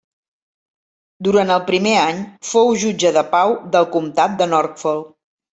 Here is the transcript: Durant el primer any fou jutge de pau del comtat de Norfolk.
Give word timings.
Durant 1.27 1.51
el 1.57 1.61
primer 1.67 1.93
any 2.05 2.23
fou 2.53 2.73
jutge 2.85 3.15
de 3.19 3.27
pau 3.37 3.55
del 3.77 3.89
comtat 3.97 4.35
de 4.41 4.53
Norfolk. 4.57 5.17